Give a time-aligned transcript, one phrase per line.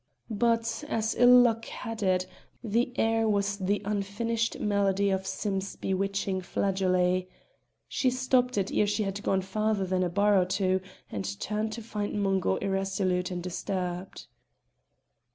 [0.31, 2.25] But, as ill luck had it,
[2.63, 7.27] the air was the unfinished melody of Sim's bewitching flageolet.
[7.87, 11.71] She stopped it ere she had gone farther than a bar or two, and turned
[11.73, 14.25] to find Mungo irresolute and disturbed.